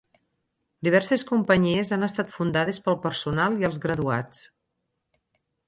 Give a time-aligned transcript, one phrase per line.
[0.87, 4.43] Diverses companyies han estat fundades pel personal i els graduats.